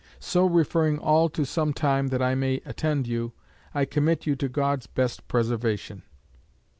[0.19, 3.33] So referring all to some time that I may attend you,
[3.71, 6.01] I commit you to God's best preservation."